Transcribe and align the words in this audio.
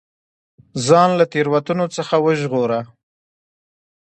ځان 0.87 1.09
له 1.19 1.25
تېروتنو 1.31 1.85
څخه 1.95 2.15
وژغورو. 2.25 2.79